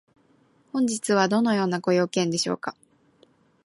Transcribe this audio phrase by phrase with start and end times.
[0.73, 2.75] 本日はどのようなご用件でしょうか？